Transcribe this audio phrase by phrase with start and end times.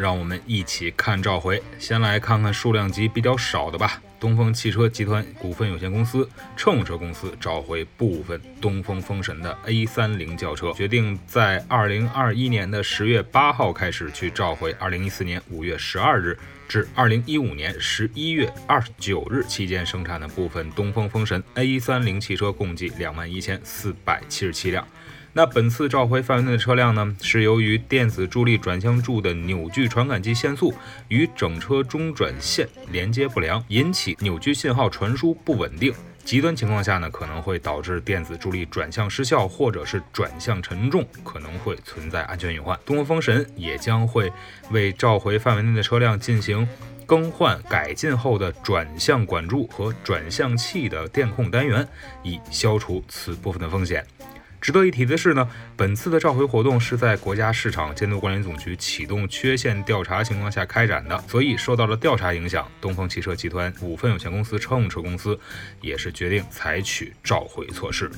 [0.00, 4.00] 让我们一起看召回，先来看看数量级比较少的吧。
[4.18, 16.38] 东风汽车集团股份有限公司、乘用车公司召回部分东风风神的 A30 轿车，决定在2021年的10月8号开始去召回2014年5月12日
[16.68, 24.86] 至2015年11月29日期间生产的部分东风风神 A30 汽车，共计21,477辆。
[25.32, 30.74] 那本次召回范围内的车辆呢，是由于电子助力转向柱的扭矩传感器限速
[31.06, 35.94] 与整车中转线连接不良，引起扭矩信号传输不稳定。
[36.24, 42.78] 极端情况下呢，可能会导致电子助力转向失效，或者是转向沉重，可能会存在安全隐患。
[42.84, 44.32] 东风风神也将会
[44.72, 46.68] 为召回范围内的车辆进行
[47.06, 51.86] 更换改进后的转向管柱和转向器的电控单元，
[52.24, 54.04] 以消除此部分的风险。
[54.60, 65.38] 值得一提的是呢，本次的召回活动是在国家市场监督管理总局启动缺陷调查情况下开展的，所以受到了调查影响，东风汽车集团股份有限公司乘用车公司
[65.80, 68.10] 也是决定采取召回措施。